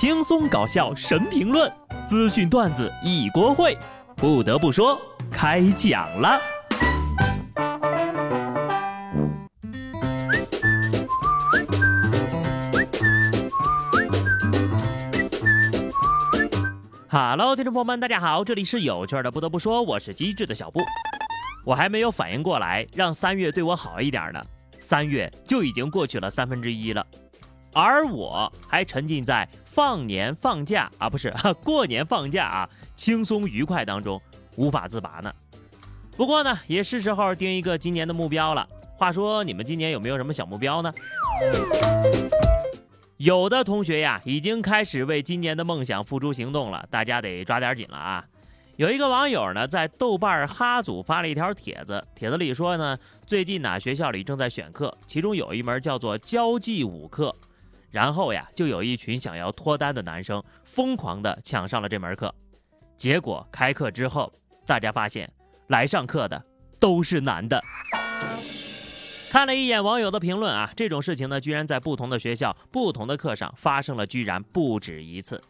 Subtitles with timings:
[0.00, 1.68] 轻松搞笑神评论，
[2.06, 3.76] 资讯段子一锅烩。
[4.14, 4.96] 不得不说，
[5.28, 6.40] 开讲了。
[17.08, 19.32] Hello，听众朋友们，大家好，这里是有趣的。
[19.32, 20.78] 不得不说，我是机智的小布。
[21.64, 24.40] 我还没有反应过来，让三月对我好一点呢。
[24.78, 27.04] 三月就已经过去了三分之一了，
[27.72, 34.20] 而我还沉浸在放年放假啊，不是 过年放假啊，轻松愉快当中
[34.56, 35.32] 无法自拔呢。
[36.16, 38.68] 不过呢，也是时候定一个今年的目标了。
[38.96, 40.92] 话说，你们今年有没有什么小目标呢？
[43.18, 48.24] 有的同学呀，已经开始为今年的梦想付诸行动了，大家得抓点紧了啊。
[48.76, 57.34] 有一个网友呢，在豆瓣哈组发了一条帖子，帖子里说呢，最近呢学校里正在选课，其中有一门叫做交际舞课，
[57.90, 62.34] 然后呀，就有一群想要脱单的男生疯狂的抢上了这门课，
[62.96, 64.32] 结果开课之后，
[64.66, 65.30] 大家发现
[65.68, 66.44] 来上课的
[66.78, 67.62] 都是男的。
[69.30, 75.42] 看了一眼网友的评论啊，这种事情呢，居然在不同的学校、不同的课上发生了，居然不止一次。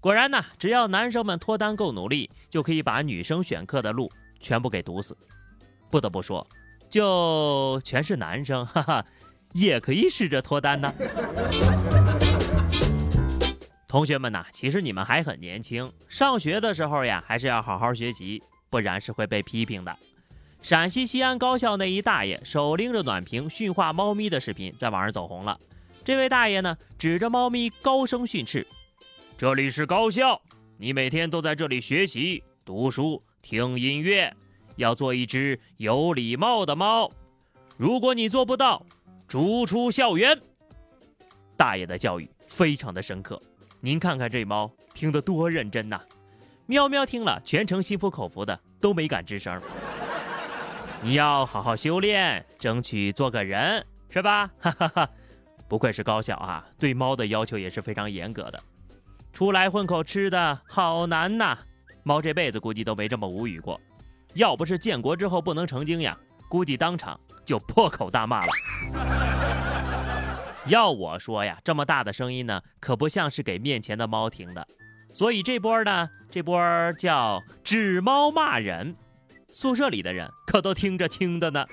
[0.00, 5.16] 果然呢，只要男生们脱单够努力，就可以把女生选课的路全部给堵死。
[5.90, 6.46] 不得不说，
[6.90, 9.06] 就全是男生，哈哈，
[9.52, 10.92] 也可以试着脱单呢。
[13.88, 19.96] 同学们呐，其实你们还很年轻，上学的时候呀，还是要好好学习，不然是会被批评的。
[20.60, 25.58] 陕西西安高校那一大爷手拎着暖瓶驯化猫咪的视频在网上走红了。
[26.04, 28.66] 这位大爷呢，指着猫咪高声训斥。
[29.38, 30.40] 这里是高校，
[30.76, 34.34] 你每天都在这里学习、读书、听音乐，
[34.74, 37.10] 要做一只有礼貌的猫。
[37.76, 38.84] 如果你做不到，
[39.26, 40.40] 逐出校园。
[41.56, 43.40] 大爷的教育非常的深刻，
[43.80, 46.00] 您看看这猫听得多认真呐！
[46.66, 49.60] 喵喵听了全程心服口服的，都没敢吱声。
[51.02, 54.50] 你要好好修炼，争取做个人，是吧？
[54.58, 55.10] 哈哈哈！
[55.68, 58.60] 不愧是高校啊，对猫的要求也是非常严格的。
[59.32, 61.58] 出来混口吃的好难呐！
[62.02, 63.80] 猫这辈子估计都没这么无语过。
[64.34, 68.52] 要不是建国之后不能成精呀，估计当场就破口大骂了。
[70.66, 74.66] 要我说呀，这么大的声音呢，可不像是给面前的猫听的。
[75.14, 78.96] 所以这波呢，这波叫指猫骂人，
[79.50, 81.64] 宿舍里的人可都听着轻的呢。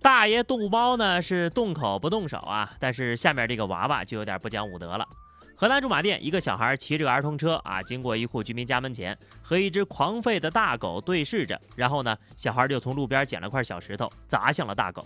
[0.00, 5.06] 大爷动猫呢是动口不动手啊，但是下面这个娃娃就有点不讲武德了。
[5.60, 15.04] 河南驻马店一个小孩骑着个儿童车啊，经过一户居民家门前，和一只狂吠的大狗对视着，然后呢，小孩就从路边捡了块小石头砸向了大狗，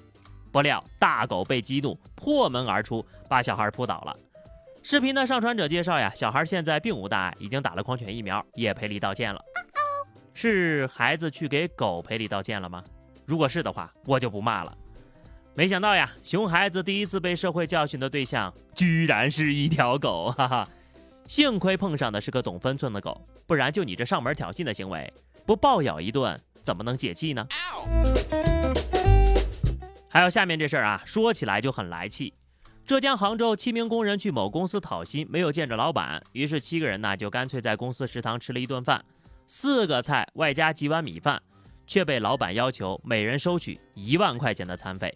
[0.51, 4.15] 不料大狗被激怒，破门而出，把小孩扑倒了。
[4.83, 9.41] 视频的上传者介绍呀，小孩现在并无大碍，已经打了狂犬疫苗，也赔礼道歉了。
[10.35, 12.85] 是孩子去给狗赔礼道歉了吗？
[13.25, 14.77] 如果是的话，我就不骂了。
[15.55, 20.67] 没想到呀，熊孩子第一次被社会教训的对象居然是一条狗，哈哈！
[21.29, 25.13] 幸亏碰上的是个懂分寸的狗，不然就你这上门挑衅的行为，
[25.45, 27.47] 不暴咬一顿怎么能解气呢？
[30.09, 32.33] 还有下面这事儿啊，说起来就很来气。
[32.87, 39.05] 浙江杭州七名工人去某公司讨薪，没有见着老板，于是七个人呢就干脆在公司食堂吃了一顿饭，
[39.47, 41.41] 四个菜外加几碗米饭，
[41.87, 45.15] 却被老板要求每人收取一万块钱的餐费。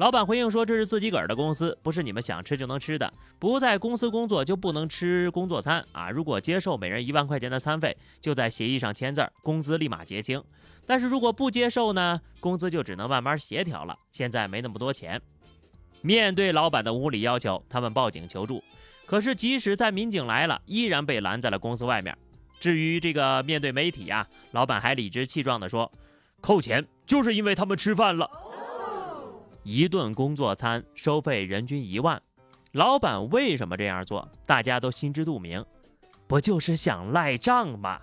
[0.00, 3.12] 老板回应说：“这是自己个儿的公司，不是你们想吃就能吃的。
[3.38, 6.08] 不在公司工作就不能吃工作餐啊！
[6.08, 10.42] 如果接受每人一万块钱的餐费，就在协议上签字，工资立马结清。
[10.86, 13.94] 但是如果不接受呢，工资就只能慢慢协调了。
[14.10, 15.20] 现在没那么多钱。”
[16.00, 18.64] 面对老板的无理要求，他们报警求助。
[19.04, 22.16] 可是即使在民警来了，依然被拦在了公司外面。
[22.58, 25.92] 至于这个面对媒体呀，老板还理直气壮地说
[26.40, 28.26] ：“扣钱就是因为他们吃饭了。”
[29.62, 32.20] 一顿工作餐收费人均一万，
[32.72, 34.26] 老板为什么这样做？
[34.46, 35.64] 大家都心知肚明，
[36.26, 38.00] 不就是想赖账吗？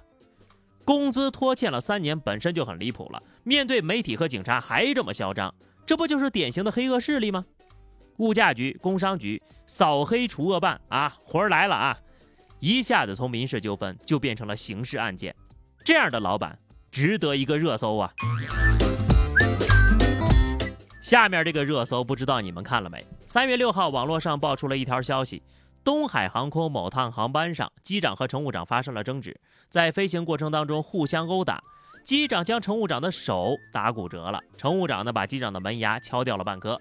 [0.86, 5.54] 工资拖欠了三年本身就很离谱了，面对媒体和警察还这么嚣张，
[5.86, 7.46] 这不就是典型的黑恶势力吗？
[8.18, 11.98] 物价局、工商局扫黑除恶办啊，活儿来了啊！
[12.60, 15.36] 一下子从民事纠纷就变成了刑事案件，
[15.84, 16.58] 这样的老板
[16.90, 18.12] 值得一个热搜啊！
[21.08, 23.08] 下面这个热搜不知道你们看了没？
[23.28, 25.42] 三月六号，网络上爆出了一条消息：
[25.82, 29.40] 东海航空某趟航班上，机长和乘务长发生了争执，
[29.70, 31.64] 在飞行过程当中互相殴打，
[32.04, 36.78] 机长将乘务长的手打骨折了，乘务长呢把机长的门牙敲掉了半颗。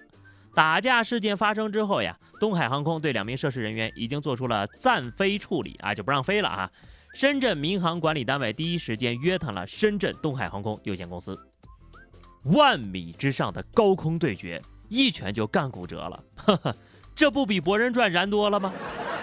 [0.53, 6.69] 打架事件发生之后呀，东海航空对两名涉事人员已经做出了暂飞处理啊，就不让飞了啊。
[7.13, 11.39] 深圳民航管理单位第一时间约谈了深圳东海航空有限公司。
[12.43, 16.75] 万米之上的高空对决，一拳就干骨折了， 呵呵，
[17.15, 18.73] 这不比《博人传》燃多了吗？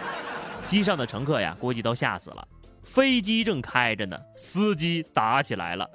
[0.66, 2.46] 机上的乘客呀，估计都吓死了。
[2.82, 5.88] 飞机正开着呢，司机打起来了，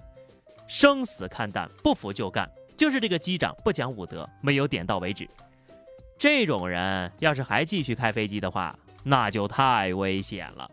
[0.67, 2.49] 生死看淡，不服就干。
[2.75, 5.29] 就是这个机长不讲武德，没有点到为止。
[6.17, 10.69] 这种人要是还继续开飞机的话，那就太危险了。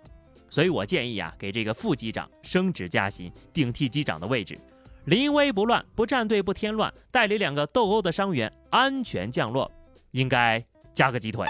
[0.49, 4.59] 所以我建议啊，给这个副机长升职加薪，顶替机长的位置。
[5.07, 9.71] 临危不乱，不站队，不添乱，带领两个斗殴的伤员安全降落，
[10.11, 11.47] 应该加个鸡腿。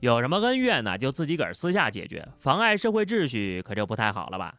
[0.00, 0.98] 有什么恩怨呢？
[0.98, 4.52] 就自己个儿私下解决，妨碍社会秩序可就不太好了吧？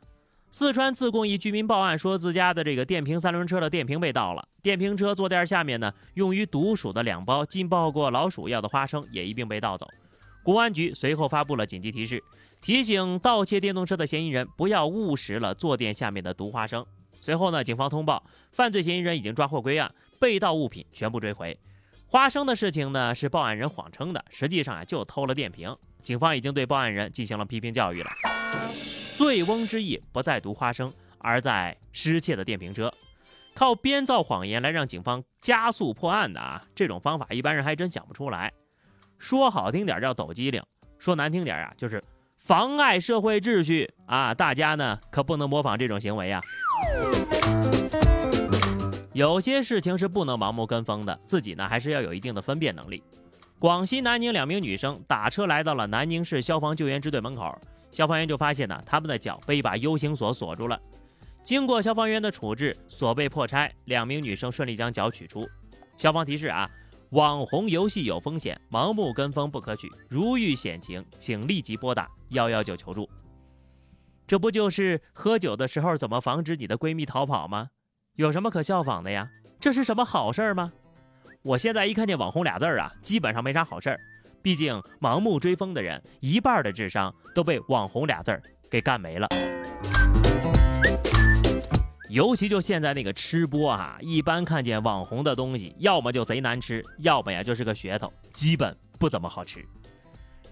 [0.52, 9.86] 四川自贡一居民报案说，自家的这个电瓶三轮车的电瓶被盗了，电瓶车坐垫下面呢，用于毒鼠的两包浸泡过老鼠药的花生也一并被盗走。
[10.44, 12.24] 公安局随后发布了紧急提示，
[12.64, 16.86] 提醒盗窃电动车的嫌疑人不要误食了坐垫下面的毒花生。
[17.20, 18.24] 随后呢，警方通报，
[18.54, 21.60] 犯罪嫌疑人已经抓获归案，被盗物品全部追回。
[22.08, 25.76] 花生的事情呢，是报案人谎称的，实际上啊就偷了电瓶。
[26.04, 28.10] 警方已经对报案人进行了批评教育了。
[29.18, 32.94] 醉翁之意不在毒花生，而在失窃的电瓶车。
[33.54, 38.54] 靠编造谎言来让警方加速破案的啊，这种方法一般人还真想不出来。
[39.18, 40.64] 说好听点叫抖机灵，
[40.98, 42.02] 说难听点啊就是
[42.44, 44.34] 妨碍社会秩序啊！
[44.34, 46.42] 大家呢可不能模仿这种行为呀。
[49.14, 53.02] 有些事情是不能盲目跟风的，自己呢还是要有一定的分辨能力。
[53.60, 57.58] 广西南宁两名女生打车来到了南宁市消防救援支队门口，
[57.92, 60.78] 消防员就发现呢，她们的脚被一把 U 型锁锁住了。
[61.46, 65.48] 经过消防员的处置，锁被破拆，两名女生顺利将脚取出。
[65.96, 66.70] 消防提示啊，
[67.14, 73.08] 网红游戏有风险，盲目跟风不可取，如遇险情，请立即拨打幺幺九求助。
[74.26, 77.70] 这不就是喝酒的时候怎么防止你的闺蜜逃跑吗？
[78.16, 79.30] 有什么可效仿的呀？
[79.60, 80.74] 这是什么好事儿吗？
[81.44, 84.00] 我现在一看见“网红”俩字儿啊，基本上没啥好事儿。
[84.42, 89.28] 毕竟盲目追风的人，一半的智商都被“网红”俩字儿给干没了。
[92.14, 99.66] 尤其就现在那个吃播啊，一般看见网红的东西，要么就贼难吃，要么呀就是个噱头，基本不怎么好吃。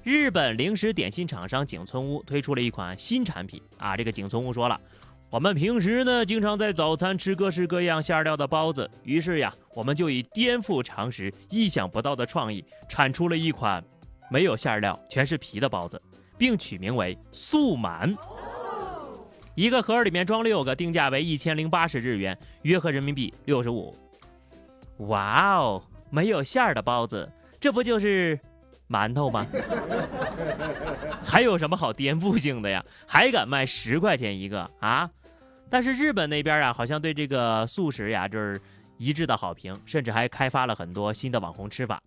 [0.02, 4.82] 日本零食点心厂商景村屋推出了一款新产品啊，这个景村屋说了。
[5.30, 13.84] 我们平时呢，经常在早餐吃各式各样馅料的包子，于是呀，我们就以颠覆常识、意想不到的创意，产出了一款
[14.32, 16.02] 没有馅料、全是皮的包子，
[16.40, 18.18] 并取名为“素满”。
[19.56, 23.96] 一个盒里面装六个，定价为一千零八十日元，约合人民币六十五。
[25.08, 28.40] 哇哦，没有馅儿的包子，这不就是
[28.88, 29.46] 馒头吗？
[31.24, 32.84] 还有什么好颠覆性的呀？
[33.06, 35.10] 还敢卖十块钱一个啊？
[35.70, 38.60] 但是日本那边啊，好像对这个素食呀，就是
[38.98, 42.02] 一致的好评，甚至还开发了很多新的网红吃法，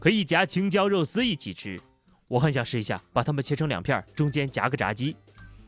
[0.00, 1.78] 可以夹青椒肉丝一起吃。
[2.26, 5.14] 我很想试一下，把它们切成两片，中间夹个炸鸡，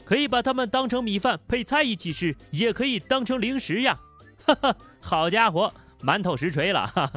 [0.06, 3.98] 可以把它们当成米饭配菜一起吃，也可以当成零食呀。
[4.46, 5.70] 哈哈，好家伙，
[6.00, 6.86] 馒头实锤了！
[6.94, 7.12] 哈哈，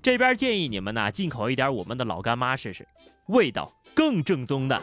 [0.00, 2.88] 这边建议你们呢，进口一点我们的老干妈试试，
[3.26, 4.80] 味道更正宗的。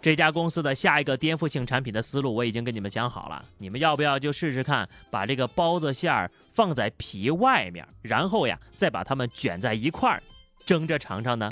[0.00, 10.22] 这家公司的下一个颠覆性产品的思路我已经跟你们讲好了，你们要不要就试试看，把这个包子馅儿放在皮外面，然后呀再把它们卷在一块儿，
[10.64, 11.48] 蒸着尝尝呢？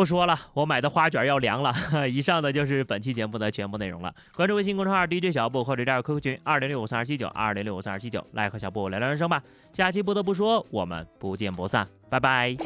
[0.00, 1.74] 不说了，我买的花卷要凉了。
[2.08, 4.10] 以上的就是本期节目的全部内容了。
[4.34, 9.42] 关注微信公众号 DJ 小布或者加入 QQ 群二零六五三二七九二零六五三二七九，来和小布聊聊人生吧。
[9.74, 12.56] 下期不得不说，我们不见不散，拜拜。